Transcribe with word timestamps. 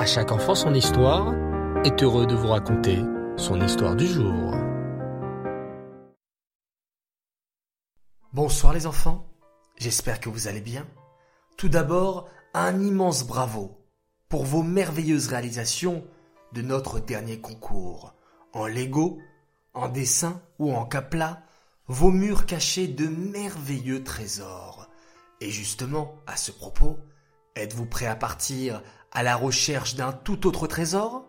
À 0.00 0.06
chaque 0.06 0.32
enfant 0.32 0.54
son 0.54 0.72
histoire 0.72 1.34
est 1.84 2.02
heureux 2.02 2.26
de 2.26 2.34
vous 2.34 2.48
raconter 2.48 3.00
son 3.36 3.60
histoire 3.60 3.94
du 3.94 4.06
jour. 4.06 4.54
Bonsoir 8.32 8.72
les 8.72 8.86
enfants, 8.86 9.26
j'espère 9.76 10.18
que 10.18 10.30
vous 10.30 10.48
allez 10.48 10.62
bien. 10.62 10.86
Tout 11.58 11.68
d'abord, 11.68 12.30
un 12.54 12.80
immense 12.80 13.26
bravo 13.26 13.76
pour 14.30 14.44
vos 14.44 14.62
merveilleuses 14.62 15.28
réalisations 15.28 16.02
de 16.54 16.62
notre 16.62 16.98
dernier 16.98 17.38
concours. 17.38 18.14
En 18.54 18.66
Lego, 18.66 19.18
en 19.74 19.90
dessin 19.90 20.40
ou 20.58 20.72
en 20.72 20.86
capla, 20.86 21.42
vos 21.88 22.10
murs 22.10 22.46
cachés 22.46 22.88
de 22.88 23.06
merveilleux 23.06 24.02
trésors. 24.02 24.88
Et 25.42 25.50
justement, 25.50 26.14
à 26.26 26.38
ce 26.38 26.52
propos, 26.52 26.96
êtes-vous 27.54 27.84
prêt 27.84 28.06
à 28.06 28.16
partir 28.16 28.82
à 29.12 29.22
la 29.22 29.36
recherche 29.36 29.94
d'un 29.94 30.12
tout 30.12 30.46
autre 30.46 30.66
trésor? 30.66 31.26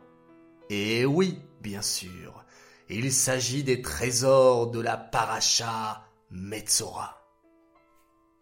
Eh 0.70 1.06
oui, 1.06 1.40
bien 1.62 1.82
sûr. 1.82 2.44
Il 2.90 3.12
s'agit 3.12 3.64
des 3.64 3.82
trésors 3.82 4.68
de 4.68 4.80
la 4.80 4.98
paracha 4.98 6.04
Metzora. 6.30 7.18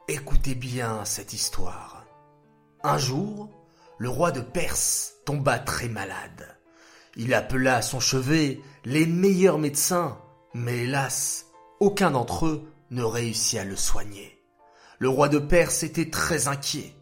Écoutez 0.07 0.55
bien 0.55 1.05
cette 1.05 1.33
histoire. 1.33 2.05
Un 2.83 2.97
jour, 2.97 3.49
le 3.97 4.09
roi 4.09 4.31
de 4.31 4.41
Perse 4.41 5.13
tomba 5.25 5.59
très 5.59 5.87
malade. 5.87 6.57
Il 7.15 7.33
appela 7.33 7.77
à 7.77 7.81
son 7.81 7.99
chevet 7.99 8.59
les 8.85 9.05
meilleurs 9.05 9.59
médecins, 9.59 10.17
mais 10.53 10.85
hélas, 10.85 11.45
aucun 11.79 12.11
d'entre 12.11 12.45
eux 12.45 12.73
ne 12.91 13.03
réussit 13.03 13.59
à 13.59 13.65
le 13.65 13.75
soigner. 13.75 14.41
Le 14.97 15.09
roi 15.09 15.29
de 15.29 15.39
Perse 15.39 15.83
était 15.83 16.09
très 16.09 16.47
inquiet. 16.47 16.95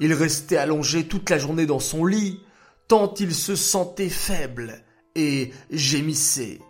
Il 0.00 0.12
restait 0.12 0.56
allongé 0.56 1.08
toute 1.08 1.28
la 1.30 1.38
journée 1.38 1.66
dans 1.66 1.80
son 1.80 2.04
lit, 2.04 2.40
tant 2.86 3.12
il 3.14 3.34
se 3.34 3.56
sentait 3.56 4.08
faible, 4.08 4.84
et 5.14 5.52
gémissait. 5.70 6.60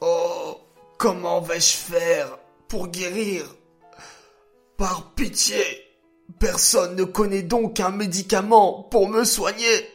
Oh, 0.00 0.56
comment 0.96 1.40
vais-je 1.40 1.76
faire 1.76 2.38
pour 2.68 2.88
guérir? 2.88 3.44
Par 4.76 5.12
pitié, 5.14 5.62
personne 6.38 6.94
ne 6.94 7.04
connaît 7.04 7.42
donc 7.42 7.80
un 7.80 7.90
médicament 7.90 8.84
pour 8.84 9.08
me 9.08 9.24
soigner. 9.24 9.90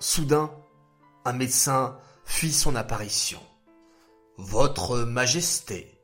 Soudain, 0.00 0.50
un 1.24 1.32
médecin 1.32 1.96
fit 2.24 2.52
son 2.52 2.74
apparition. 2.74 3.40
Votre 4.36 4.98
Majesté, 4.98 6.00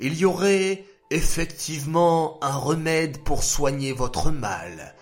il 0.00 0.16
y 0.16 0.24
aurait 0.24 0.86
effectivement 1.14 2.42
un 2.42 2.56
remède 2.56 3.22
pour 3.22 3.44
soigner 3.44 3.92
votre 3.92 4.32
mal, 4.32 4.96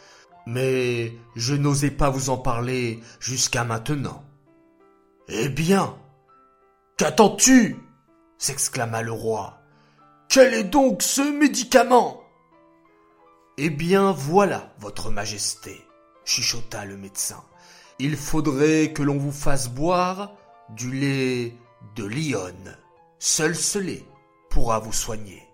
mais 0.47 1.15
je 1.37 1.55
n'osais 1.55 1.91
pas 1.91 2.11
vous 2.11 2.29
en 2.29 2.37
parler 2.37 3.01
jusqu'à 3.19 3.65
maintenant. 3.65 4.23
Eh 5.29 5.49
bien, 5.49 5.97
qu'attends-tu? 6.99 7.79
s'exclama 8.37 9.01
le 9.01 9.13
roi. 9.13 9.59
Quel 10.29 10.53
est 10.53 10.65
donc 10.65 11.03
ce 11.03 11.23
médicament? 11.23 12.23
Eh 13.57 13.71
bien 13.71 14.13
voilà, 14.13 14.75
votre 14.81 15.11
majesté, 15.11 15.81
chuchota 16.27 16.85
le 16.85 16.99
médecin. 16.99 17.43
Il 17.99 18.17
faudrait 18.19 18.93
que 18.93 19.03
l'on 19.03 19.17
vous 19.17 19.33
fasse 19.33 19.69
boire 19.69 20.35
du 20.71 20.93
lait 20.93 21.57
de 21.97 22.05
lionne. 22.05 22.77
Seul 23.19 23.57
ce 23.57 23.79
lait 23.79 24.05
pourra 24.51 24.79
vous 24.79 24.93
soigner. 24.93 25.52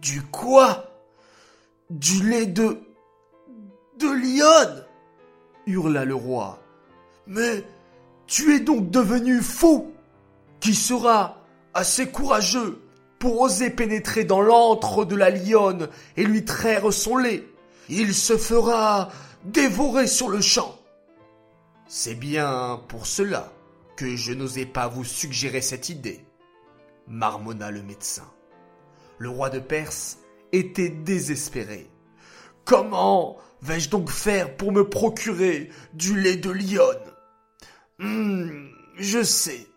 Du 0.00 0.22
quoi? 0.22 0.86
Du 1.90 2.28
lait 2.28 2.46
de... 2.46 2.78
de 3.98 4.06
lionne? 4.06 4.84
hurla 5.66 6.04
le 6.04 6.14
roi. 6.14 6.58
Mais 7.26 7.64
tu 8.26 8.54
es 8.54 8.60
donc 8.60 8.90
devenu 8.90 9.40
fou 9.40 9.92
Qui 10.60 10.74
sera 10.74 11.38
assez 11.74 12.10
courageux 12.10 12.82
pour 13.18 13.40
oser 13.40 13.70
pénétrer 13.70 14.24
dans 14.24 14.40
l'antre 14.40 15.04
de 15.04 15.14
la 15.14 15.30
lionne 15.30 15.88
et 16.16 16.24
lui 16.24 16.44
traire 16.44 16.92
son 16.92 17.16
lait 17.16 17.46
Il 17.88 18.14
se 18.14 18.36
fera 18.36 19.10
dévorer 19.44 20.06
sur 20.06 20.28
le 20.28 20.40
champ. 20.40 20.76
C'est 21.86 22.14
bien 22.14 22.80
pour 22.88 23.06
cela 23.06 23.52
que 23.96 24.16
je 24.16 24.32
n'osais 24.32 24.66
pas 24.66 24.88
vous 24.88 25.04
suggérer 25.04 25.60
cette 25.60 25.88
idée, 25.88 26.24
marmonna 27.06 27.70
le 27.70 27.82
médecin. 27.82 28.24
Le 29.22 29.28
roi 29.28 29.50
de 29.50 29.60
Perse 29.60 30.18
était 30.50 30.88
désespéré. 30.88 31.88
Comment 32.64 33.36
vais-je 33.60 33.88
donc 33.88 34.10
faire 34.10 34.56
pour 34.56 34.72
me 34.72 34.88
procurer 34.88 35.70
du 35.94 36.20
lait 36.20 36.34
de 36.34 36.50
lionne? 36.50 37.12
Hum, 38.00 38.68
je 38.98 39.22
sais. 39.22 39.68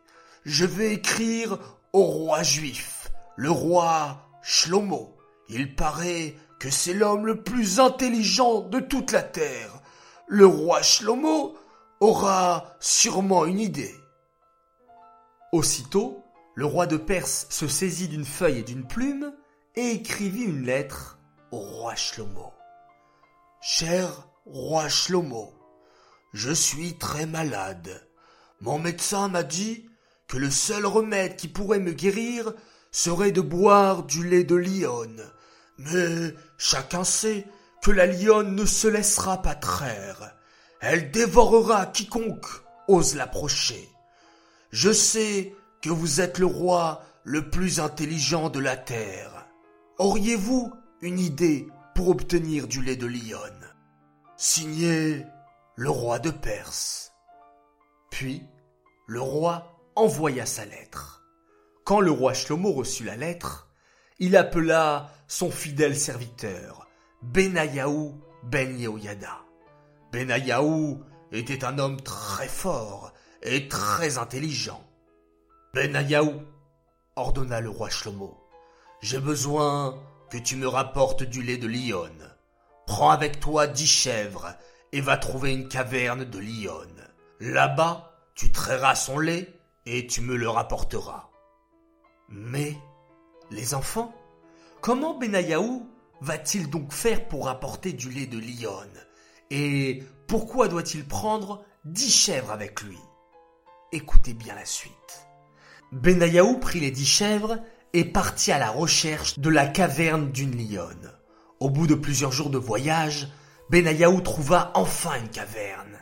Je 0.46 0.66
vais 0.66 0.94
écrire 0.94 1.60
au 1.94 2.06
roi 2.06 2.42
juif, 2.42 3.12
le 3.36 3.52
roi 3.52 4.28
Shlomo. 4.42 5.16
Il 5.48 5.76
paraît 5.76 6.34
que 6.60 6.72
c'est 6.72 6.96
l'homme 6.96 7.28
le 7.28 7.44
plus 7.44 7.80
intelligent 7.80 8.62
de 8.62 8.80
toute 8.80 9.12
la 9.12 9.22
terre. 9.22 9.80
Le 10.26 10.48
roi 10.48 10.82
Shlomo 10.82 11.56
aura 12.00 12.76
sûrement 12.80 13.46
une 13.46 13.60
idée. 13.60 13.94
Aussitôt, 15.52 16.25
le 16.56 16.66
roi 16.66 16.88
de 16.88 16.98
Perse 16.98 17.48
se 17.50 17.68
saisit 17.68 18.08
d'une 18.08 18.26
feuille 18.26 18.60
et 18.60 18.64
d'une 18.64 18.88
plume 18.88 19.34
et 19.76 19.92
écrivit 19.92 20.44
une 20.44 20.66
lettre 20.66 21.20
au 21.52 21.60
roi 21.60 21.96
Shlomo. 21.96 22.54
Cher 23.62 24.28
roi 24.46 24.88
Shlomo, 24.88 25.54
je 26.34 26.52
suis 26.52 26.98
très 26.98 27.26
malade. 27.26 28.08
Mon 28.62 28.80
médecin 28.80 29.28
m'a 29.28 29.44
dit 29.44 29.90
que 30.28 30.38
le 30.38 30.50
seul 30.50 30.86
remède 30.86 31.36
qui 31.36 31.50
pourrait 31.50 31.80
me 31.80 31.92
guérir 31.92 32.54
serait 32.92 33.34
de 33.34 33.42
boire 33.42 34.04
du 34.04 34.28
lait 34.28 34.46
de 34.46 34.56
lionne. 34.56 35.24
Mais 35.78 36.34
chacun 36.58 37.04
sait 37.04 37.46
que 37.82 37.92
la 37.92 38.06
lionne 38.06 38.56
ne 38.56 38.66
se 38.66 38.88
laissera 38.88 39.42
pas 39.42 39.56
traire. 39.56 40.36
Elle 40.80 41.12
dévorera 41.12 41.88
quiconque 41.88 42.48
ose 42.88 43.16
l'approcher. 43.16 43.90
Je 44.72 44.92
sais 44.92 45.54
vous 45.90 46.22
êtes 46.22 46.40
le 46.40 46.46
roi 46.46 47.02
le 47.24 47.50
plus 47.50 47.80
intelligent 47.80 48.50
de 48.50 48.60
la 48.60 48.78
terre. 48.78 49.48
Auriez-vous 49.98 50.74
une 51.02 51.20
idée 51.20 51.68
pour 51.94 52.10
obtenir 52.10 52.68
du 52.68 52.82
lait 52.82 52.96
de 52.96 53.08
lionne? 53.08 53.74
Signé 54.38 55.26
le 55.76 55.90
roi 55.90 56.20
de 56.20 56.30
Perse. 56.30 57.14
Puis, 58.10 58.44
le 59.08 59.22
roi 59.22 59.80
envoya 59.96 60.46
sa 60.46 60.66
lettre. 60.66 61.24
Quand 61.84 62.00
le 62.00 62.12
roi 62.12 62.34
Shlomo 62.34 62.72
reçut 62.72 63.04
la 63.04 63.16
lettre, 63.16 63.70
il 64.20 64.38
appela 64.38 65.10
son 65.28 65.52
fidèle 65.52 65.98
serviteur, 65.98 66.88
Benayahu 67.22 68.12
ben 68.44 68.78
Yehoyada. 68.78 69.42
Benayahu 70.12 70.98
était 71.32 71.66
un 71.66 71.80
homme 71.80 72.02
très 72.02 72.48
fort 72.48 73.14
et 73.42 73.68
très 73.68 74.18
intelligent. 74.18 74.84
Benayahu, 75.76 76.32
ordonna 77.18 77.60
le 77.60 77.70
roi 77.70 77.90
Shlomo, 77.90 78.48
j'ai 79.02 79.20
besoin 79.20 80.02
que 80.30 80.38
tu 80.38 80.56
me 80.56 80.70
rapportes 80.70 81.24
du 81.24 81.44
lait 81.44 81.58
de 81.58 81.68
lionne. 81.68 82.34
Prends 82.88 83.10
avec 83.10 83.42
toi 83.42 83.68
dix 83.68 83.86
chèvres 83.86 84.56
et 84.94 85.02
va 85.02 85.18
trouver 85.18 85.52
une 85.52 85.68
caverne 85.68 86.24
de 86.24 86.40
lionne. 86.40 87.06
Là-bas, 87.42 88.14
tu 88.36 88.54
trairas 88.54 88.96
son 88.96 89.20
lait 89.20 89.60
et 89.86 90.08
tu 90.08 90.22
me 90.22 90.38
le 90.38 90.48
rapporteras. 90.48 91.30
Mais, 92.30 92.78
les 93.52 93.74
enfants, 93.74 94.16
comment 94.80 95.20
Benayahu 95.20 95.82
va-t-il 96.22 96.70
donc 96.70 96.94
faire 96.94 97.28
pour 97.28 97.50
apporter 97.50 97.92
du 97.92 98.10
lait 98.12 98.28
de 98.28 98.40
lionne 98.40 99.06
Et 99.52 100.04
pourquoi 100.26 100.70
doit-il 100.70 101.06
prendre 101.06 101.66
dix 101.84 102.14
chèvres 102.14 102.54
avec 102.54 102.82
lui? 102.82 102.98
Écoutez 103.92 104.34
bien 104.34 104.56
la 104.56 104.64
suite. 104.64 105.26
Benayahu 105.92 106.60
prit 106.60 106.80
les 106.80 106.92
dix 106.92 107.06
chèvres 107.06 107.60
et 107.94 108.06
partit 108.06 108.52
à 108.52 108.60
la 108.60 108.72
recherche 108.72 109.40
de 109.40 109.50
la 109.50 109.68
caverne 109.68 110.32
d'une 110.32 110.58
lionne. 110.58 111.12
Au 111.60 111.70
bout 111.70 111.88
de 111.88 111.96
plusieurs 111.96 112.32
jours 112.32 112.50
de 112.50 112.58
voyage, 112.58 113.30
Benayahu 113.70 114.22
trouva 114.22 114.72
enfin 114.74 115.16
une 115.22 115.30
caverne. 115.30 115.98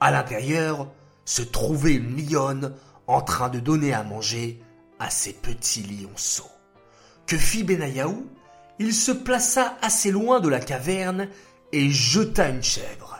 À 0.00 0.10
l'intérieur 0.10 0.90
se 1.24 1.42
trouvait 1.42 1.94
une 1.94 2.16
lionne 2.16 2.74
en 3.06 3.20
train 3.20 3.48
de 3.48 3.60
donner 3.60 3.92
à 3.92 4.02
manger 4.02 4.60
à 4.98 5.10
ses 5.10 5.32
petits 5.32 5.82
lionceaux. 5.82 6.50
Que 7.26 7.36
fit 7.36 7.62
Benayahu 7.62 8.26
Il 8.78 8.94
se 8.94 9.12
plaça 9.12 9.76
assez 9.82 10.10
loin 10.10 10.40
de 10.40 10.48
la 10.48 10.60
caverne 10.60 11.28
et 11.72 11.90
jeta 11.90 12.48
une 12.48 12.62
chèvre. 12.62 13.18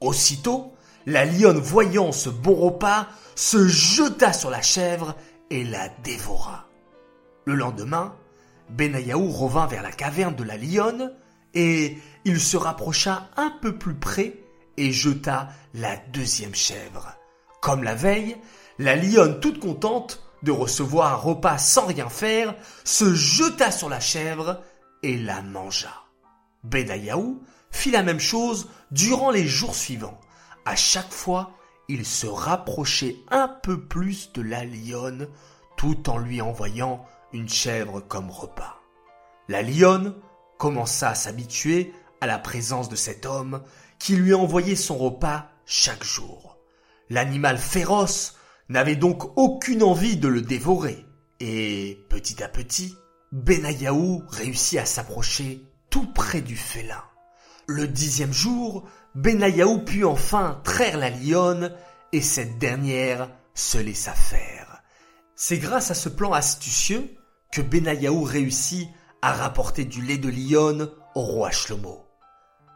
Aussitôt, 0.00 0.74
la 1.10 1.24
lionne 1.24 1.58
voyant 1.58 2.12
ce 2.12 2.30
bon 2.30 2.54
repas 2.54 3.08
se 3.34 3.66
jeta 3.66 4.32
sur 4.32 4.48
la 4.48 4.62
chèvre 4.62 5.16
et 5.50 5.64
la 5.64 5.88
dévora. 6.04 6.68
Le 7.46 7.54
lendemain, 7.54 8.14
Benayahu 8.68 9.28
revint 9.28 9.66
vers 9.66 9.82
la 9.82 9.90
caverne 9.90 10.36
de 10.36 10.44
la 10.44 10.56
lionne 10.56 11.12
et 11.54 11.98
il 12.24 12.40
se 12.40 12.56
rapprocha 12.56 13.28
un 13.36 13.52
peu 13.60 13.76
plus 13.76 13.94
près 13.94 14.34
et 14.76 14.92
jeta 14.92 15.48
la 15.74 15.96
deuxième 15.96 16.54
chèvre. 16.54 17.12
Comme 17.60 17.82
la 17.82 17.96
veille, 17.96 18.36
la 18.78 18.94
lionne, 18.94 19.40
toute 19.40 19.58
contente 19.58 20.22
de 20.44 20.52
recevoir 20.52 21.12
un 21.12 21.16
repas 21.16 21.58
sans 21.58 21.86
rien 21.86 22.08
faire, 22.08 22.54
se 22.84 23.12
jeta 23.14 23.72
sur 23.72 23.88
la 23.88 24.00
chèvre 24.00 24.60
et 25.02 25.18
la 25.18 25.42
mangea. 25.42 26.04
Benayahu 26.62 27.40
fit 27.72 27.90
la 27.90 28.04
même 28.04 28.20
chose 28.20 28.68
durant 28.92 29.30
les 29.30 29.46
jours 29.46 29.74
suivants. 29.74 30.20
Chaque 30.76 31.12
fois, 31.12 31.52
il 31.88 32.04
se 32.04 32.26
rapprochait 32.26 33.16
un 33.30 33.48
peu 33.48 33.86
plus 33.86 34.32
de 34.32 34.42
la 34.42 34.64
lionne 34.64 35.28
tout 35.76 36.08
en 36.10 36.18
lui 36.18 36.40
envoyant 36.40 37.04
une 37.32 37.48
chèvre 37.48 38.00
comme 38.00 38.30
repas. 38.30 38.80
La 39.48 39.62
lionne 39.62 40.14
commença 40.58 41.10
à 41.10 41.14
s'habituer 41.14 41.92
à 42.20 42.26
la 42.26 42.38
présence 42.38 42.88
de 42.88 42.96
cet 42.96 43.26
homme 43.26 43.62
qui 43.98 44.16
lui 44.16 44.34
envoyait 44.34 44.76
son 44.76 44.96
repas 44.96 45.48
chaque 45.66 46.04
jour. 46.04 46.58
L'animal 47.08 47.58
féroce 47.58 48.36
n'avait 48.68 48.96
donc 48.96 49.36
aucune 49.36 49.82
envie 49.82 50.16
de 50.16 50.28
le 50.28 50.42
dévorer, 50.42 51.04
et 51.40 52.04
petit 52.08 52.42
à 52.42 52.48
petit, 52.48 52.94
Benayahu 53.32 54.20
réussit 54.28 54.78
à 54.78 54.86
s'approcher 54.86 55.66
tout 55.88 56.06
près 56.12 56.40
du 56.40 56.56
félin. 56.56 57.02
Le 57.66 57.88
dixième 57.88 58.32
jour, 58.32 58.88
Benayahu 59.14 59.84
put 59.84 60.04
enfin 60.04 60.60
traire 60.62 60.96
la 60.96 61.10
lionne, 61.10 61.72
et 62.12 62.20
cette 62.20 62.58
dernière 62.58 63.28
se 63.54 63.78
laissa 63.78 64.12
faire. 64.12 64.82
C'est 65.34 65.58
grâce 65.58 65.90
à 65.90 65.94
ce 65.94 66.08
plan 66.08 66.32
astucieux 66.32 67.16
que 67.50 67.60
Benayahu 67.60 68.24
réussit 68.24 68.88
à 69.22 69.32
rapporter 69.32 69.84
du 69.84 70.02
lait 70.02 70.18
de 70.18 70.28
lionne 70.28 70.90
au 71.14 71.22
roi 71.22 71.50
Shlomo. 71.50 72.06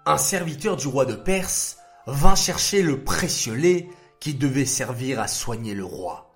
Un 0.07 0.19
serviteur 0.19 0.77
du 0.77 0.89
roi 0.89 1.07
de 1.07 1.15
Perse 1.15 1.79
vint 2.07 2.35
chercher 2.35 2.83
le 2.83 3.05
précieux 3.05 3.55
lait 3.55 3.89
qui 4.21 4.35
devait 4.35 4.67
servir 4.67 5.21
à 5.21 5.29
soigner 5.29 5.75
le 5.75 5.85
roi. 5.85 6.35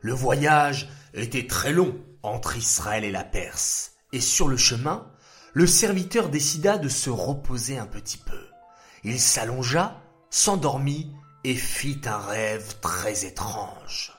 Le 0.00 0.12
voyage 0.12 0.88
était 1.14 1.46
très 1.46 1.72
long 1.72 1.96
entre 2.22 2.56
Israël 2.56 3.04
et 3.04 3.10
la 3.10 3.24
Perse, 3.24 3.92
et 4.12 4.20
sur 4.20 4.48
le 4.48 4.56
chemin, 4.56 5.10
le 5.54 5.66
serviteur 5.66 6.28
décida 6.28 6.78
de 6.78 6.88
se 6.88 7.10
reposer 7.10 7.78
un 7.78 7.86
petit 7.86 8.18
peu. 8.18 8.47
Il 9.04 9.20
s'allongea, 9.20 10.00
s'endormit 10.30 11.12
et 11.44 11.54
fit 11.54 12.00
un 12.04 12.18
rêve 12.18 12.78
très 12.80 13.24
étrange. 13.24 14.12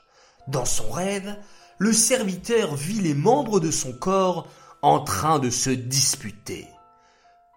Dans 0.48 0.66
son 0.66 0.90
rêve, 0.90 1.38
le 1.78 1.94
serviteur 1.94 2.76
vit 2.76 3.02
les 3.02 3.14
membres 3.14 3.60
de 3.60 3.72
son 3.72 3.94
corps 3.94 4.48
en 4.82 5.02
train 5.02 5.40
de 5.40 5.50
se 5.50 5.70
disputer. 5.70 6.68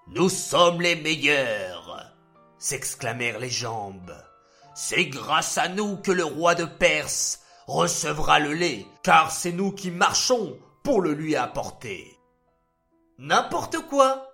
Nous 0.08 0.28
sommes 0.28 0.80
les 0.80 0.96
meilleurs, 0.96 2.12
s'exclamèrent 2.58 3.38
les 3.38 3.50
jambes. 3.50 4.14
C'est 4.74 5.06
grâce 5.06 5.58
à 5.58 5.68
nous 5.68 5.96
que 5.96 6.12
le 6.12 6.24
roi 6.24 6.54
de 6.54 6.64
Perse 6.64 7.40
recevra 7.66 8.38
le 8.38 8.52
lait, 8.52 8.86
car 9.02 9.30
c'est 9.30 9.52
nous 9.52 9.72
qui 9.72 9.90
marchons 9.90 10.58
pour 10.82 11.00
le 11.00 11.14
lui 11.14 11.36
apporter. 11.36 12.18
N'importe 13.18 13.78
quoi, 13.88 14.28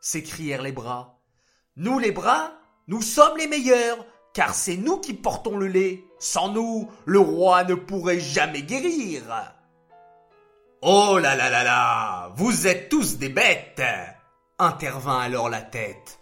s'écrièrent 0.00 0.62
les 0.62 0.72
bras. 0.72 1.21
Nous 1.76 1.98
les 1.98 2.12
bras, 2.12 2.52
nous 2.86 3.00
sommes 3.00 3.38
les 3.38 3.46
meilleurs, 3.46 4.04
car 4.34 4.54
c'est 4.54 4.76
nous 4.76 4.98
qui 4.98 5.14
portons 5.14 5.56
le 5.56 5.66
lait. 5.66 6.04
Sans 6.18 6.48
nous, 6.48 6.90
le 7.06 7.18
roi 7.18 7.64
ne 7.64 7.74
pourrait 7.74 8.20
jamais 8.20 8.62
guérir. 8.62 9.22
Oh 10.82 11.18
là 11.18 11.36
là 11.36 11.48
là 11.48 11.64
là, 11.64 12.32
vous 12.36 12.66
êtes 12.66 12.88
tous 12.88 13.16
des 13.16 13.28
bêtes, 13.28 13.82
intervint 14.58 15.20
alors 15.20 15.48
la 15.48 15.62
tête. 15.62 16.18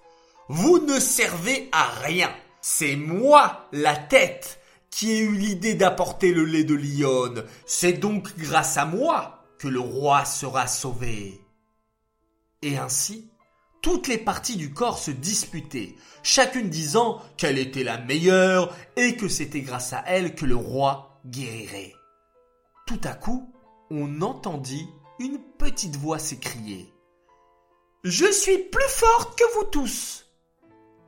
Vous 0.48 0.78
ne 0.78 1.00
servez 1.00 1.68
à 1.72 1.84
rien. 2.02 2.30
C'est 2.60 2.96
moi, 2.96 3.68
la 3.72 3.96
tête, 3.96 4.60
qui 4.90 5.12
ai 5.12 5.18
eu 5.20 5.32
l'idée 5.32 5.74
d'apporter 5.74 6.32
le 6.32 6.44
lait 6.44 6.64
de 6.64 6.74
lionne. 6.74 7.44
C'est 7.66 7.94
donc 7.94 8.36
grâce 8.36 8.76
à 8.76 8.84
moi 8.84 9.44
que 9.58 9.68
le 9.68 9.80
roi 9.80 10.24
sera 10.24 10.66
sauvé. 10.66 11.40
Et 12.62 12.76
ainsi, 12.76 13.29
toutes 13.82 14.08
les 14.08 14.18
parties 14.18 14.56
du 14.56 14.72
corps 14.72 14.98
se 14.98 15.10
disputaient, 15.10 15.96
chacune 16.22 16.68
disant 16.68 17.20
qu'elle 17.36 17.58
était 17.58 17.84
la 17.84 17.98
meilleure 17.98 18.76
et 18.96 19.16
que 19.16 19.28
c'était 19.28 19.62
grâce 19.62 19.92
à 19.92 20.04
elle 20.06 20.34
que 20.34 20.44
le 20.44 20.56
roi 20.56 21.20
guérirait. 21.26 21.94
Tout 22.86 23.00
à 23.04 23.14
coup, 23.14 23.52
on 23.90 24.20
entendit 24.20 24.86
une 25.18 25.38
petite 25.58 25.96
voix 25.96 26.18
s'écrier. 26.18 26.92
Je 28.04 28.30
suis 28.30 28.58
plus 28.58 28.88
forte 28.88 29.38
que 29.38 29.58
vous 29.58 29.64
tous. 29.64 30.26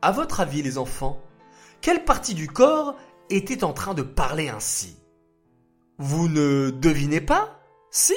À 0.03 0.13
votre 0.13 0.41
avis, 0.41 0.63
les 0.63 0.79
enfants, 0.79 1.21
quelle 1.81 2.05
partie 2.05 2.35
du 2.35 2.49
corps 2.49 2.97
était 3.31 3.65
en 3.65 3.73
train 3.73 3.95
de 3.95 4.03
parler 4.03 4.49
ainsi? 4.49 4.97
Vous 5.99 6.29
ne 6.29 6.71
devinez 6.71 7.21
pas? 7.21 7.61
Si? 7.91 8.15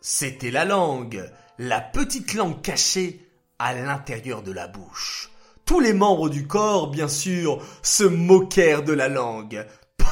C'était 0.00 0.50
la 0.50 0.64
langue, 0.64 1.30
la 1.58 1.80
petite 1.80 2.34
langue 2.34 2.60
cachée 2.60 3.31
à 3.62 3.74
l'intérieur 3.74 4.42
de 4.42 4.50
la 4.50 4.66
bouche. 4.66 5.30
Tous 5.64 5.78
les 5.78 5.92
membres 5.92 6.28
du 6.28 6.48
corps, 6.48 6.90
bien 6.90 7.06
sûr, 7.06 7.64
se 7.82 8.02
moquèrent 8.02 8.82
de 8.82 8.92
la 8.92 9.08
langue. 9.08 9.64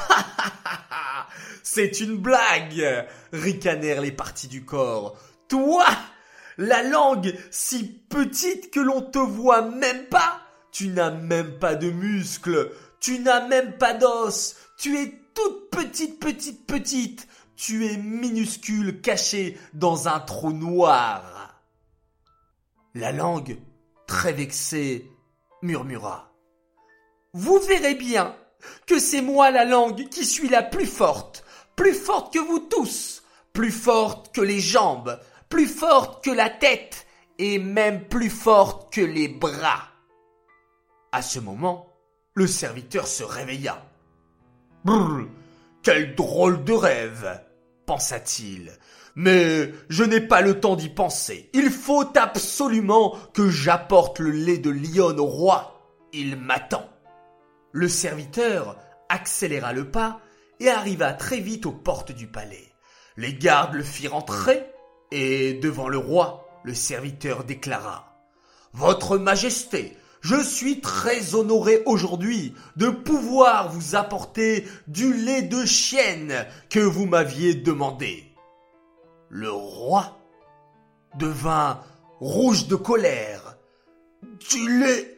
C'est 1.65 1.99
une 1.99 2.17
blague 2.17 3.09
ricanèrent 3.33 4.03
les 4.03 4.13
parties 4.13 4.47
du 4.47 4.65
corps. 4.65 5.17
Toi 5.49 5.85
La 6.59 6.85
langue 6.85 7.37
si 7.51 7.85
petite 8.09 8.71
que 8.71 8.79
l'on 8.79 9.03
te 9.03 9.19
voit 9.19 9.63
même 9.63 10.05
pas 10.05 10.41
Tu 10.71 10.87
n'as 10.89 11.11
même 11.11 11.59
pas 11.59 11.75
de 11.75 11.91
muscles 11.91 12.71
Tu 13.01 13.19
n'as 13.19 13.49
même 13.49 13.77
pas 13.79 13.95
d'os 13.95 14.55
Tu 14.79 14.97
es 14.97 15.13
toute 15.35 15.71
petite, 15.71 16.21
petite, 16.21 16.67
petite 16.67 17.27
Tu 17.57 17.87
es 17.87 17.97
minuscule 17.97 19.01
caché 19.01 19.59
dans 19.75 20.07
un 20.07 20.21
trou 20.21 20.53
noir 20.53 21.40
la 22.95 23.13
langue, 23.13 23.59
très 24.07 24.33
vexée, 24.33 25.11
murmura. 25.63 26.33
Vous 27.33 27.59
verrez 27.61 27.95
bien 27.95 28.37
que 28.87 28.99
c'est 28.99 29.23
moi 29.23 29.51
la 29.51 29.65
langue 29.65 30.09
qui 30.09 30.25
suis 30.25 30.49
la 30.49 30.63
plus 30.63 30.87
forte, 30.87 31.45
plus 31.77 31.95
forte 31.95 32.33
que 32.33 32.39
vous 32.39 32.59
tous, 32.59 33.23
plus 33.53 33.71
forte 33.71 34.35
que 34.35 34.41
les 34.41 34.61
jambes, 34.61 35.19
plus 35.49 35.67
forte 35.67 36.25
que 36.25 36.31
la 36.31 36.51
tête, 36.51 37.07
et 37.39 37.59
même 37.59 38.07
plus 38.09 38.31
forte 38.31 38.93
que 38.93 39.01
les 39.01 39.29
bras. 39.29 39.89
À 41.13 41.23
ce 41.23 41.41
moment, 41.41 41.87
le 42.35 42.47
serviteur 42.47 43.07
se 43.07 43.23
réveilla. 43.25 43.83
Brrr, 44.85 45.27
quel 45.83 46.15
drôle 46.15 46.65
de 46.65 46.73
rêve, 46.73 47.43
pensa-t-il. 47.87 48.73
Mais 49.15 49.73
je 49.89 50.05
n'ai 50.05 50.21
pas 50.21 50.41
le 50.41 50.61
temps 50.61 50.77
d'y 50.77 50.89
penser. 50.89 51.51
Il 51.53 51.71
faut 51.71 52.07
absolument 52.17 53.17
que 53.35 53.49
j'apporte 53.49 54.19
le 54.21 54.31
lait 54.31 54.59
de 54.59 54.71
lionne 54.71 55.21
au 55.21 55.27
roi. 55.27 55.81
Il 56.13 56.37
m'attend. 56.37 56.89
Le 57.73 57.89
serviteur 57.89 58.77
accéléra 59.09 59.73
le 59.73 59.91
pas 59.91 60.21
et 60.61 60.69
arriva 60.69 61.13
très 61.13 61.41
vite 61.41 61.67
aux 61.67 61.73
portes 61.73 62.13
du 62.13 62.27
palais. 62.27 62.73
Les 63.17 63.35
gardes 63.35 63.75
le 63.75 63.83
firent 63.83 64.15
entrer 64.15 64.65
et 65.11 65.55
devant 65.55 65.89
le 65.89 65.99
roi, 65.99 66.49
le 66.65 66.75
serviteur 66.75 67.45
déclara 67.45 68.17
Votre 68.73 69.19
Majesté, 69.19 69.97
je 70.21 70.41
suis 70.43 70.81
très 70.81 71.35
honoré 71.35 71.83
aujourd'hui 71.87 72.55
de 72.77 72.91
pouvoir 72.91 73.73
vous 73.73 73.97
apporter 73.97 74.67
du 74.87 75.13
lait 75.13 75.43
de 75.43 75.65
chienne 75.65 76.47
que 76.69 76.81
vous 76.81 77.07
m'aviez 77.07 77.55
demandé 77.55 78.30
le 79.31 79.51
roi 79.51 80.19
devint 81.15 81.81
rouge 82.19 82.67
de 82.67 82.77
colère. 82.77 83.57
Du 84.51 84.81
lait 84.81 85.17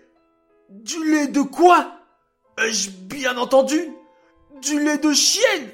Du 0.69 1.11
lait 1.11 1.27
de 1.27 1.41
quoi? 1.41 1.93
Ai-je 2.59 2.91
bien 2.91 3.37
entendu? 3.37 3.91
Du 4.61 4.83
lait 4.85 4.99
de 4.99 5.13
chienne? 5.13 5.71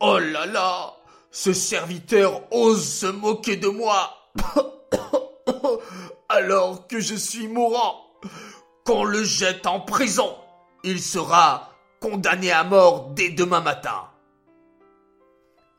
Oh 0.00 0.18
là 0.18 0.46
là 0.46 0.94
Ce 1.30 1.52
serviteur 1.52 2.42
ose 2.52 2.88
se 2.88 3.06
moquer 3.06 3.56
de 3.56 3.68
moi 3.68 4.14
alors 6.28 6.86
que 6.86 7.00
je 7.00 7.16
suis 7.16 7.48
mourant. 7.48 8.04
Qu'on 8.86 9.04
le 9.04 9.22
jette 9.24 9.66
en 9.66 9.80
prison. 9.80 10.34
Il 10.84 11.02
sera 11.02 11.70
condamné 12.00 12.52
à 12.52 12.64
mort 12.64 13.10
dès 13.10 13.30
demain 13.30 13.60
matin. 13.60 14.07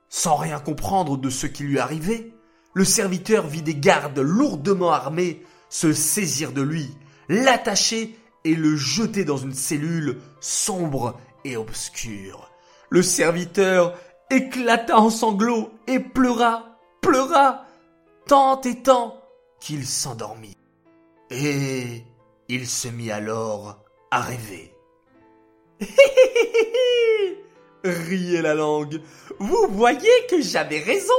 Sans 0.09 0.35
rien 0.35 0.59
comprendre 0.59 1.17
de 1.17 1.29
ce 1.29 1.47
qui 1.47 1.63
lui 1.63 1.79
arrivait, 1.79 2.33
le 2.73 2.83
serviteur 2.83 3.47
vit 3.47 3.61
des 3.61 3.75
gardes 3.75 4.19
lourdement 4.19 4.91
armés 4.91 5.43
se 5.69 5.93
saisir 5.93 6.51
de 6.51 6.61
lui, 6.61 6.89
l'attacher 7.27 8.17
et 8.43 8.55
le 8.55 8.75
jeter 8.75 9.23
dans 9.23 9.37
une 9.37 9.53
cellule 9.53 10.19
sombre 10.39 11.19
et 11.45 11.57
obscure. 11.57 12.49
Le 12.89 13.03
serviteur 13.03 13.95
éclata 14.31 14.97
en 14.97 15.09
sanglots 15.09 15.71
et 15.87 15.99
pleura, 15.99 16.79
pleura, 17.01 17.65
tant 18.27 18.61
et 18.61 18.81
tant 18.81 19.21
qu'il 19.59 19.85
s'endormit. 19.85 20.55
Et 21.29 22.03
il 22.47 22.67
se 22.67 22.87
mit 22.87 23.11
alors 23.11 23.83
à 24.09 24.21
rêver. 24.21 24.73
Riait 27.83 28.41
la 28.41 28.55
langue. 28.55 29.01
Vous 29.39 29.67
voyez 29.69 30.09
que 30.29 30.41
j'avais 30.41 30.79
raison. 30.79 31.13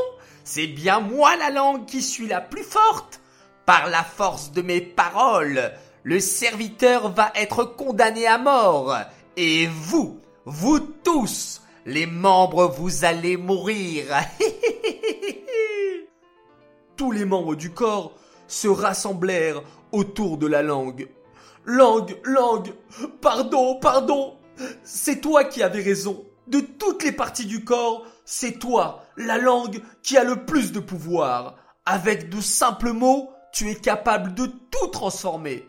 C'est 0.44 0.66
bien 0.66 1.00
moi 1.00 1.36
la 1.36 1.50
langue 1.50 1.86
qui 1.86 2.02
suis 2.02 2.26
la 2.26 2.40
plus 2.40 2.62
forte. 2.62 3.20
Par 3.64 3.88
la 3.88 4.02
force 4.02 4.52
de 4.52 4.62
mes 4.62 4.80
paroles, 4.80 5.72
le 6.02 6.20
serviteur 6.20 7.12
va 7.12 7.32
être 7.34 7.64
condamné 7.64 8.26
à 8.26 8.36
mort. 8.36 8.94
Et 9.36 9.66
vous, 9.66 10.20
vous 10.44 10.80
tous, 10.80 11.62
les 11.86 12.06
membres, 12.06 12.66
vous 12.66 13.04
allez 13.04 13.36
mourir. 13.36 14.04
Tous 16.96 17.12
les 17.12 17.24
membres 17.24 17.54
du 17.54 17.70
corps 17.70 18.12
se 18.46 18.68
rassemblèrent 18.68 19.62
autour 19.92 20.36
de 20.36 20.46
la 20.46 20.62
langue. 20.62 21.08
Langue, 21.64 22.18
langue, 22.24 22.74
pardon, 23.22 23.76
pardon. 23.76 24.36
C'est 24.82 25.22
toi 25.22 25.44
qui 25.44 25.62
avais 25.62 25.82
raison. 25.82 26.26
De 26.50 26.58
toutes 26.58 27.04
les 27.04 27.12
parties 27.12 27.46
du 27.46 27.64
corps, 27.64 28.04
c'est 28.24 28.58
toi, 28.58 29.04
la 29.16 29.38
langue, 29.38 29.80
qui 30.02 30.16
a 30.16 30.24
le 30.24 30.44
plus 30.44 30.72
de 30.72 30.80
pouvoir. 30.80 31.56
Avec 31.86 32.28
de 32.28 32.40
simples 32.40 32.90
mots, 32.90 33.30
tu 33.52 33.70
es 33.70 33.76
capable 33.76 34.34
de 34.34 34.46
tout 34.46 34.86
transformer. 34.88 35.68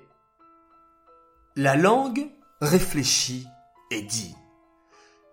La 1.56 1.76
langue 1.76 2.32
réfléchit 2.62 3.48
et 3.92 4.02
dit 4.02 4.36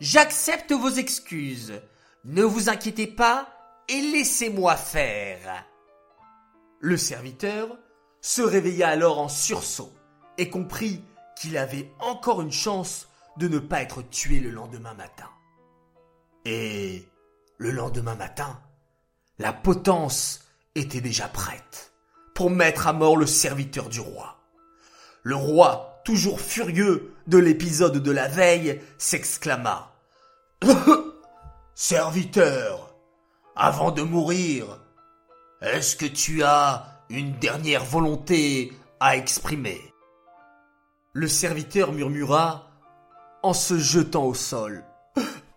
J'accepte 0.00 0.72
vos 0.72 0.90
excuses. 0.90 1.80
Ne 2.24 2.42
vous 2.42 2.68
inquiétez 2.68 3.06
pas 3.06 3.48
et 3.88 4.02
laissez-moi 4.02 4.76
faire. 4.76 5.64
Le 6.80 6.98
serviteur 6.98 7.78
se 8.20 8.42
réveilla 8.42 8.88
alors 8.88 9.18
en 9.18 9.28
sursaut 9.28 9.94
et 10.36 10.50
comprit 10.50 11.02
qu'il 11.40 11.56
avait 11.56 11.90
encore 12.00 12.42
une 12.42 12.52
chance 12.52 13.08
de 13.38 13.48
ne 13.48 13.58
pas 13.58 13.80
être 13.80 14.02
tué 14.02 14.40
le 14.40 14.50
lendemain 14.50 14.94
matin. 14.94 15.30
Et 16.44 17.06
le 17.58 17.70
lendemain 17.70 18.14
matin, 18.14 18.60
la 19.38 19.52
potence 19.52 20.40
était 20.74 21.00
déjà 21.00 21.28
prête 21.28 21.92
pour 22.34 22.50
mettre 22.50 22.86
à 22.86 22.92
mort 22.92 23.16
le 23.16 23.26
serviteur 23.26 23.88
du 23.88 24.00
roi. 24.00 24.38
Le 25.22 25.34
roi, 25.36 26.00
toujours 26.04 26.40
furieux 26.40 27.14
de 27.26 27.38
l'épisode 27.38 27.98
de 27.98 28.10
la 28.10 28.28
veille, 28.28 28.80
s'exclama 28.96 29.92
Serviteur, 31.74 32.94
avant 33.54 33.90
de 33.90 34.02
mourir, 34.02 34.80
est-ce 35.60 35.96
que 35.96 36.06
tu 36.06 36.42
as 36.44 37.02
une 37.10 37.32
dernière 37.38 37.84
volonté 37.84 38.72
à 39.00 39.16
exprimer? 39.16 39.80
Le 41.12 41.26
serviteur 41.26 41.92
murmura 41.92 42.70
en 43.42 43.52
se 43.52 43.78
jetant 43.78 44.24
au 44.24 44.34
sol. 44.34 44.84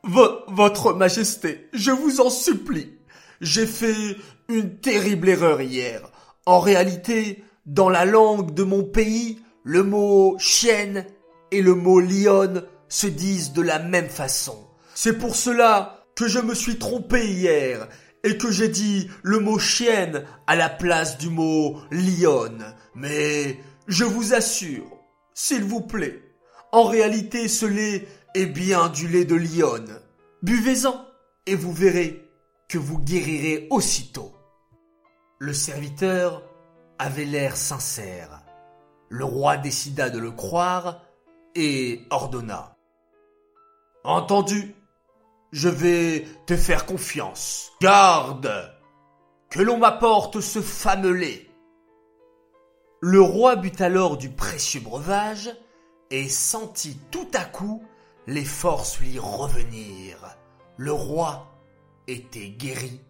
Votre 0.03 0.93
Majesté, 0.93 1.69
je 1.73 1.91
vous 1.91 2.21
en 2.21 2.29
supplie. 2.29 2.97
J'ai 3.39 3.65
fait 3.65 4.17
une 4.49 4.77
terrible 4.77 5.29
erreur 5.29 5.61
hier. 5.61 6.01
En 6.45 6.59
réalité, 6.59 7.43
dans 7.65 7.89
la 7.89 8.05
langue 8.05 8.53
de 8.53 8.63
mon 8.63 8.83
pays, 8.83 9.39
le 9.63 9.83
mot 9.83 10.35
chienne 10.39 11.05
et 11.51 11.61
le 11.61 11.75
mot 11.75 11.99
lionne 11.99 12.63
se 12.89 13.07
disent 13.07 13.53
de 13.53 13.61
la 13.61 13.79
même 13.79 14.09
façon. 14.09 14.67
C'est 14.95 15.17
pour 15.17 15.35
cela 15.35 16.05
que 16.15 16.27
je 16.27 16.39
me 16.39 16.55
suis 16.55 16.77
trompé 16.77 17.25
hier 17.25 17.87
et 18.23 18.37
que 18.37 18.51
j'ai 18.51 18.69
dit 18.69 19.09
le 19.23 19.39
mot 19.39 19.59
chienne 19.59 20.23
à 20.47 20.55
la 20.55 20.69
place 20.69 21.17
du 21.17 21.29
mot 21.29 21.79
lionne. 21.91 22.75
Mais 22.95 23.59
je 23.87 24.03
vous 24.03 24.33
assure, 24.33 24.85
s'il 25.33 25.63
vous 25.63 25.81
plaît, 25.81 26.21
en 26.71 26.83
réalité 26.83 27.47
ce 27.47 27.65
lait 27.65 28.07
est 28.33 28.45
bien 28.45 28.89
du 28.89 29.07
lait 29.07 29.25
de 29.25 29.35
lionne. 29.35 29.99
Buvez-en 30.41 31.05
et 31.45 31.55
vous 31.55 31.73
verrez 31.73 32.29
que 32.69 32.77
vous 32.77 32.99
guérirez 32.99 33.67
aussitôt. 33.69 34.33
Le 35.39 35.53
serviteur 35.53 36.43
avait 36.99 37.25
l'air 37.25 37.57
sincère. 37.57 38.43
Le 39.09 39.25
roi 39.25 39.57
décida 39.57 40.09
de 40.09 40.19
le 40.19 40.31
croire 40.31 41.01
et 41.55 42.05
ordonna. 42.09 42.77
Entendu, 44.03 44.73
je 45.51 45.69
vais 45.69 46.25
te 46.45 46.55
faire 46.55 46.85
confiance. 46.85 47.71
Garde 47.81 48.71
que 49.49 49.61
l'on 49.61 49.77
m'apporte 49.77 50.39
ce 50.39 50.61
fameux 50.61 51.11
lait. 51.11 51.49
Le 53.01 53.19
roi 53.19 53.57
but 53.57 53.81
alors 53.81 54.15
du 54.15 54.29
précieux 54.29 54.79
breuvage 54.79 55.51
et 56.09 56.29
sentit 56.29 56.97
tout 57.11 57.27
à 57.33 57.43
coup 57.43 57.83
les 58.27 58.45
forces 58.45 58.99
lui 58.99 59.19
revenir. 59.19 60.37
Le 60.77 60.91
roi 60.91 61.47
était 62.07 62.49
guéri 62.49 63.01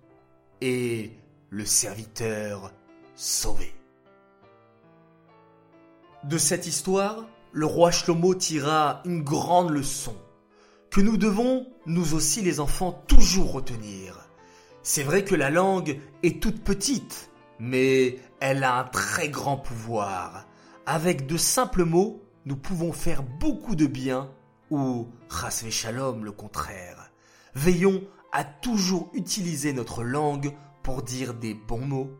et 0.62 1.12
le 1.50 1.66
serviteur 1.66 2.72
sauvé. 3.16 3.74
De 6.24 6.38
cette 6.38 6.68
histoire, 6.68 7.26
le 7.52 7.66
roi 7.66 7.92
Shlomo 7.92 8.36
tira 8.36 9.02
une 9.06 9.24
grande 9.24 9.72
leçon 9.72 10.16
que 10.92 11.02
nous 11.02 11.18
devons, 11.18 11.68
nous 11.86 12.14
aussi 12.14 12.42
les 12.42 12.60
enfants, 12.60 13.04
toujours 13.08 13.54
retenir. 13.54 14.28
C'est 14.84 15.04
vrai 15.04 15.24
que 15.24 15.36
la 15.36 15.50
langue 15.50 16.00
est 16.22 16.42
toute 16.42 16.64
petite, 16.64 17.32
mais 17.60 18.20
elle 18.40 18.64
a 18.64 18.80
un 18.80 18.84
très 18.84 19.30
grand 19.30 19.58
pouvoir. 19.58 20.46
Avec 20.86 21.28
de 21.28 21.38
simples 21.38 21.86
mots, 21.86 22.22
nous 22.46 22.58
pouvons 22.58 22.92
faire 22.92 23.24
beaucoup 23.24 23.76
de 23.76 23.86
bien 23.86 24.30
ou 24.72 25.10
rasve 25.30 25.70
shalom 25.70 26.26
le 26.26 26.32
contraire. 26.32 27.12
Veillons 27.54 28.04
à 28.32 28.44
toujours 28.44 29.12
utiliser 29.14 29.74
notre 29.74 30.04
langue 30.04 30.56
pour 30.82 31.04
dire 31.04 31.34
des 31.34 31.54
bons 31.54 31.86
mots, 31.86 32.12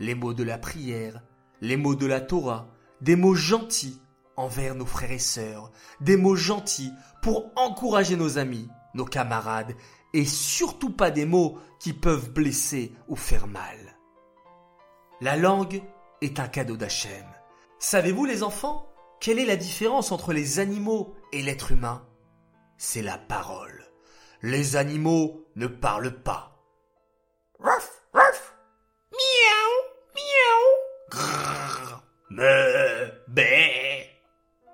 les 0.00 0.14
mots 0.14 0.34
de 0.34 0.42
la 0.42 0.58
prière, 0.58 1.22
les 1.60 1.76
mots 1.76 1.94
de 1.94 2.06
la 2.06 2.20
Torah, 2.20 2.68
des 3.02 3.14
mots 3.14 3.34
gentils 3.34 4.00
envers 4.36 4.74
nos 4.74 4.86
frères 4.86 5.12
et 5.12 5.18
sœurs, 5.18 5.70
des 6.00 6.16
mots 6.16 6.36
gentils 6.36 6.92
pour 7.22 7.52
encourager 7.56 8.16
nos 8.16 8.38
amis, 8.38 8.68
nos 8.94 9.04
camarades, 9.04 9.76
et 10.14 10.24
surtout 10.24 10.90
pas 10.90 11.10
des 11.10 11.26
mots 11.26 11.58
qui 11.78 11.92
peuvent 11.92 12.32
blesser 12.32 12.94
ou 13.06 13.14
faire 13.14 13.46
mal. 13.46 13.98
La 15.20 15.36
langue 15.36 15.82
est 16.22 16.40
un 16.40 16.48
cadeau 16.48 16.76
d'Hachem. 16.76 17.26
Savez-vous 17.78 18.24
les 18.24 18.42
enfants 18.42 18.89
quelle 19.20 19.38
est 19.38 19.46
la 19.46 19.56
différence 19.56 20.12
entre 20.12 20.32
les 20.32 20.58
animaux 20.58 21.14
et 21.32 21.42
l'être 21.42 21.72
humain? 21.72 22.06
C'est 22.78 23.02
la 23.02 23.18
parole. 23.18 23.84
Les 24.42 24.76
animaux 24.76 25.44
ne 25.56 25.66
parlent 25.66 26.22
pas. 26.22 26.58
Ruff, 27.58 28.02
ruff. 28.14 28.54
Miaou, 29.12 29.76
miaou. 30.16 32.00
mais, 32.30 33.12
bé. 33.28 34.06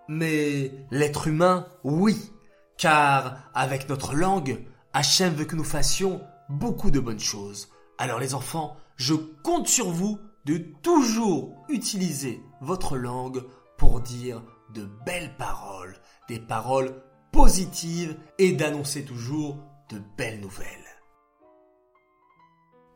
Mais 0.09 0.71
l'être 0.93 1.27
humain, 1.27 1.67
oui, 1.83 2.33
car 2.79 3.51
avec 3.53 3.89
notre 3.89 4.15
langue, 4.15 4.65
Hachem 4.93 5.35
veut 5.35 5.45
que 5.45 5.57
nous 5.57 5.65
fassions 5.65 6.23
beaucoup 6.49 6.93
de 6.93 7.01
bonnes 7.01 7.19
choses. 7.19 7.69
Alors 7.99 8.21
les 8.21 8.35
enfants, 8.35 8.77
je 8.95 9.15
compte 9.43 9.67
sur 9.67 9.91
vous 9.91 10.21
de 10.45 10.59
toujours 10.83 11.65
utiliser 11.69 12.41
votre 12.61 12.97
langue 12.97 13.43
pour 13.77 14.01
dire 14.01 14.43
de 14.75 14.85
belles 15.05 15.35
paroles, 15.37 15.97
des 16.29 16.39
paroles 16.39 17.03
positives 17.33 18.17
et 18.39 18.53
d'annoncer 18.53 19.05
toujours 19.05 19.59
de 19.91 20.01
belles 20.17 20.41
nouvelles. 20.41 20.69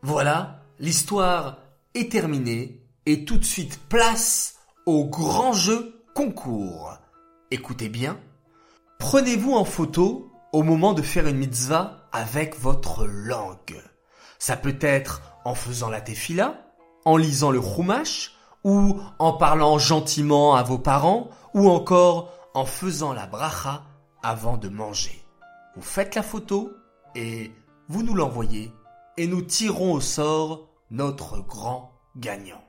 Voilà, 0.02 0.62
l'histoire 0.78 1.58
est 1.94 2.10
terminée 2.10 2.86
et 3.06 3.24
tout 3.24 3.36
de 3.36 3.44
suite 3.44 3.78
place 3.88 4.56
au 4.86 5.04
grand 5.04 5.52
jeu 5.52 6.04
concours. 6.14 6.96
Écoutez 7.50 7.88
bien, 7.88 8.18
prenez-vous 8.98 9.52
en 9.52 9.64
photo 9.64 10.32
au 10.52 10.62
moment 10.62 10.94
de 10.94 11.02
faire 11.02 11.26
une 11.26 11.36
mitzvah 11.36 12.08
avec 12.12 12.58
votre 12.58 13.06
langue. 13.06 13.82
Ça 14.38 14.56
peut 14.56 14.78
être 14.80 15.22
en 15.44 15.54
faisant 15.54 15.90
la 15.90 16.00
tefila, 16.00 16.72
en 17.04 17.16
lisant 17.16 17.50
le 17.50 17.60
chumash, 17.60 18.36
ou 18.64 19.00
en 19.18 19.32
parlant 19.32 19.78
gentiment 19.78 20.54
à 20.54 20.62
vos 20.62 20.78
parents, 20.78 21.28
ou 21.54 21.68
encore 21.68 22.32
en 22.54 22.64
faisant 22.64 23.12
la 23.12 23.26
bracha 23.26 23.82
avant 24.22 24.56
de 24.56 24.68
manger. 24.68 25.22
Vous 25.76 25.82
faites 25.82 26.14
la 26.14 26.22
photo 26.22 26.72
et 27.14 27.52
vous 27.88 28.02
nous 28.02 28.14
l'envoyez 28.14 28.72
et 29.16 29.26
nous 29.26 29.42
tirons 29.42 29.92
au 29.92 30.00
sort 30.00 30.68
notre 30.90 31.40
grand 31.40 31.92
gagnant. 32.16 32.62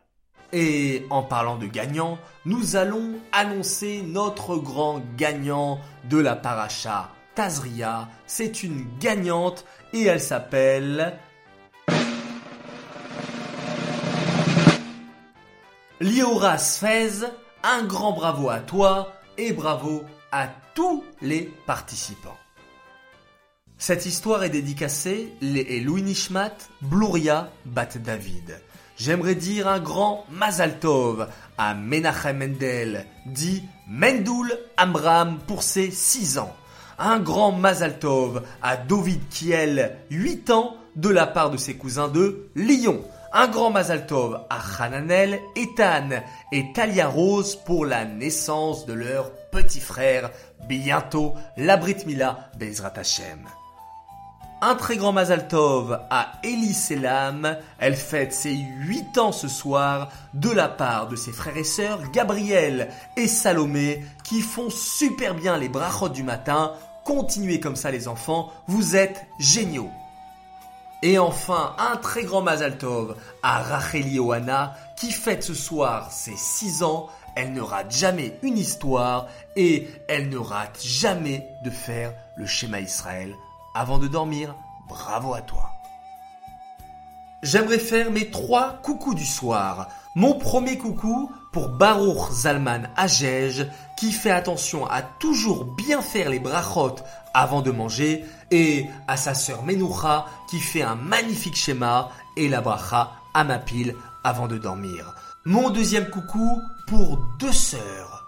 Et 0.53 1.05
en 1.09 1.23
parlant 1.23 1.57
de 1.57 1.65
gagnant, 1.65 2.17
nous 2.45 2.75
allons 2.75 3.13
annoncer 3.31 4.03
notre 4.05 4.57
grand 4.57 5.01
gagnant 5.15 5.79
de 6.09 6.17
la 6.17 6.35
paracha 6.35 7.09
Tazria. 7.35 8.09
C'est 8.25 8.63
une 8.63 8.85
gagnante 8.99 9.65
et 9.93 10.03
elle 10.03 10.19
s'appelle 10.19 11.17
Liora 16.01 16.57
Sfez, 16.57 17.27
un 17.61 17.83
grand 17.83 18.13
bravo 18.13 18.49
à 18.49 18.57
toi, 18.57 19.13
et 19.37 19.53
bravo 19.53 20.01
à 20.31 20.47
tous 20.73 21.03
les 21.21 21.53
participants. 21.67 22.37
Cette 23.77 24.07
histoire 24.07 24.43
est 24.43 24.49
dédicacée 24.49 25.31
les 25.41 25.79
Louis 25.79 26.01
Nishmat, 26.01 26.55
Bluria 26.81 27.51
Bat 27.65 27.99
David. 28.03 28.59
J'aimerais 28.97 29.35
dire 29.35 29.67
un 29.67 29.79
grand 29.79 30.25
Mazal 30.31 30.79
Tov 30.79 31.27
à 31.59 31.75
Menachem 31.75 32.35
Mendel, 32.39 33.05
dit 33.27 33.61
Mendoul 33.87 34.51
Amram 34.77 35.37
pour 35.45 35.61
ses 35.61 35.91
6 35.91 36.39
ans. 36.39 36.55
Un 36.97 37.19
grand 37.19 37.51
Mazal 37.51 37.99
Tov 37.99 38.41
à 38.63 38.75
David 38.75 39.21
Kiel, 39.29 39.97
8 40.09 40.49
ans, 40.49 40.77
de 40.95 41.09
la 41.09 41.27
part 41.27 41.51
de 41.51 41.57
ses 41.57 41.75
cousins 41.75 42.07
de 42.07 42.49
Lyon. 42.55 43.03
Un 43.33 43.47
grand 43.47 43.69
Mazal 43.69 44.07
Tov 44.07 44.41
à 44.49 44.59
Hananel, 44.77 45.39
Ethan 45.55 46.09
et 46.51 46.73
Talia 46.73 47.07
Rose 47.07 47.55
pour 47.55 47.85
la 47.85 48.03
naissance 48.03 48.85
de 48.85 48.91
leur 48.91 49.31
petit 49.51 49.79
frère, 49.79 50.31
bientôt 50.67 51.35
la 51.55 51.77
Brit 51.77 52.05
Mila 52.05 52.49
Bezrat 52.59 52.91
Hashem. 52.97 53.47
Un 54.61 54.75
très 54.75 54.97
grand 54.97 55.13
Mazal 55.13 55.47
Tov 55.47 55.97
à 56.09 56.33
Elie 56.43 56.73
Selam. 56.73 57.57
Elle 57.79 57.95
fête 57.95 58.33
ses 58.33 58.53
8 58.53 59.17
ans 59.17 59.31
ce 59.31 59.47
soir 59.47 60.09
de 60.33 60.51
la 60.51 60.67
part 60.67 61.07
de 61.07 61.15
ses 61.15 61.31
frères 61.31 61.55
et 61.55 61.63
sœurs 61.63 62.11
Gabriel 62.11 62.89
et 63.15 63.29
Salomé 63.29 64.03
qui 64.25 64.41
font 64.41 64.69
super 64.69 65.35
bien 65.35 65.57
les 65.57 65.69
brachot 65.69 66.09
du 66.09 66.23
matin. 66.23 66.73
Continuez 67.05 67.61
comme 67.61 67.77
ça 67.77 67.91
les 67.91 68.09
enfants, 68.09 68.51
vous 68.67 68.97
êtes 68.97 69.25
géniaux. 69.39 69.89
Et 71.03 71.17
enfin, 71.17 71.75
un 71.79 71.97
très 71.97 72.23
grand 72.23 72.41
Mazal 72.41 72.77
Tov 72.77 73.15
à 73.41 73.63
Rachel 73.63 74.05
qui 74.95 75.11
fête 75.11 75.43
ce 75.43 75.55
soir 75.55 76.11
ses 76.11 76.35
6 76.35 76.83
ans. 76.83 77.09
Elle 77.35 77.53
ne 77.53 77.61
rate 77.61 77.91
jamais 77.91 78.37
une 78.43 78.57
histoire 78.57 79.27
et 79.55 79.89
elle 80.07 80.29
ne 80.29 80.37
rate 80.37 80.79
jamais 80.83 81.47
de 81.63 81.69
faire 81.69 82.13
le 82.35 82.45
schéma 82.45 82.81
Israël 82.81 83.33
avant 83.73 83.97
de 83.97 84.07
dormir, 84.07 84.55
bravo 84.87 85.33
à 85.33 85.41
toi. 85.41 85.71
J'aimerais 87.41 87.79
faire 87.79 88.11
mes 88.11 88.29
trois 88.29 88.73
coucous 88.83 89.15
du 89.15 89.25
soir. 89.25 89.87
Mon 90.13 90.35
premier 90.35 90.77
coucou 90.77 91.31
pour 91.51 91.69
Baruch 91.69 92.31
Zalman 92.31 92.89
Agej 92.95 93.67
qui 93.97 94.11
fait 94.11 94.31
attention 94.31 94.85
à 94.87 95.01
toujours 95.01 95.65
bien 95.65 96.01
faire 96.01 96.29
les 96.29 96.39
brachot 96.39 96.95
avant 97.33 97.61
de 97.61 97.71
manger 97.71 98.25
et 98.51 98.85
à 99.07 99.17
sa 99.17 99.33
sœur 99.33 99.63
Menoucha 99.63 100.25
qui 100.49 100.59
fait 100.59 100.81
un 100.81 100.95
magnifique 100.95 101.55
schéma 101.55 102.09
et 102.37 102.49
la 102.49 102.61
bracha 102.61 103.11
à 103.33 103.43
ma 103.43 103.59
pile 103.59 103.95
avant 104.23 104.47
de 104.47 104.57
dormir. 104.57 105.13
Mon 105.45 105.69
deuxième 105.69 106.09
coucou 106.09 106.61
pour 106.87 107.19
deux 107.39 107.53
sœurs 107.53 108.21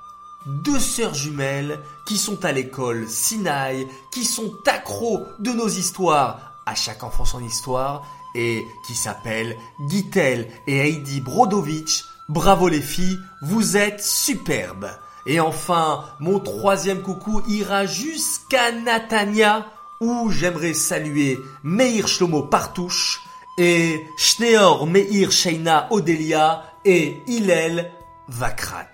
deux 0.46 0.80
sœurs 0.80 1.13
jumelles 1.13 1.80
qui 2.06 2.18
sont 2.18 2.44
à 2.44 2.51
l'école 2.51 3.08
Sinaï, 3.08 3.88
qui 4.12 4.25
sont 4.25 4.53
accros 4.68 5.22
de 5.39 5.51
nos 5.51 5.68
histoires, 5.68 6.62
à 6.65 6.75
chaque 6.75 7.03
enfant 7.03 7.25
son 7.25 7.44
histoire, 7.44 8.06
et 8.36 8.65
qui 8.86 8.96
s'appellent 8.96 9.56
Gitel 9.89 10.48
et 10.68 10.80
Heidi 10.80 11.22
Brodovitch. 11.22 12.03
Bravo 12.30 12.70
les 12.70 12.82
filles, 12.82 13.20
vous 13.42 13.75
êtes 13.75 14.01
superbes. 14.01 14.89
Et 15.25 15.39
enfin, 15.39 16.06
mon 16.20 16.39
troisième 16.39 17.01
coucou 17.01 17.42
ira 17.48 17.86
jusqu'à 17.86 18.72
Natania, 18.72 19.65
où 20.00 20.30
j'aimerais 20.32 20.74
saluer 20.74 21.38
Meir 21.63 22.08
Shlomo 22.08 22.44
Partouche 22.44 23.22
et 23.58 24.06
Schneor 24.18 24.88
Meir 24.88 25.32
Sheina 25.32 25.88
Odelia 25.92 26.63
et 26.86 27.22
Hillel 27.27 27.92
Vakrat. 28.30 28.88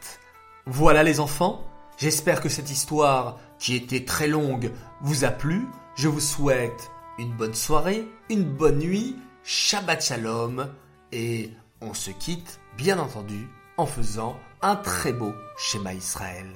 Voilà 0.66 1.04
les 1.04 1.20
enfants, 1.20 1.64
j'espère 1.98 2.42
que 2.42 2.50
cette 2.50 2.70
histoire, 2.70 3.38
qui 3.60 3.76
était 3.76 4.06
très 4.06 4.28
longue, 4.28 4.72
vous 5.02 5.24
a 5.24 5.30
plu. 5.30 5.68
Je 5.96 6.08
vous 6.08 6.20
souhaite 6.20 6.92
une 7.20 7.34
bonne 7.34 7.56
soirée, 7.56 8.08
une 8.30 8.46
bonne 8.46 8.80
nuit, 8.80 9.15
Shabbat 9.44 10.04
Shalom, 10.04 10.68
et 11.12 11.52
on 11.82 11.94
se 11.94 12.12
quitte, 12.12 12.60
bien 12.80 12.98
entendu, 12.98 13.50
en 13.76 13.86
faisant 13.86 14.39
un 14.62 14.78
très 14.78 15.12
beau 15.12 15.36
schéma 15.58 15.94
Israël. 15.94 16.48